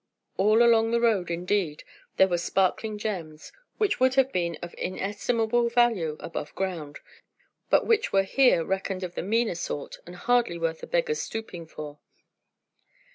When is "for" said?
11.67-11.99